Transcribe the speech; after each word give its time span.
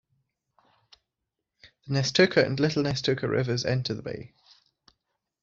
The 1.85 1.93
Nestucca 1.93 2.43
and 2.43 2.59
Little 2.59 2.81
Nestucca 2.81 3.27
rivers 3.29 3.65
enter 3.65 3.93
the 3.93 4.01
bay. 4.01 4.33